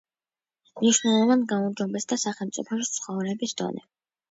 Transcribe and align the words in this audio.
მნიშვნელოვნად 0.79 1.43
გაუმჯობესდა 1.51 2.19
სახელმწიფოში 2.25 2.91
ცხოვრების 2.99 3.57
დონე. 3.65 3.89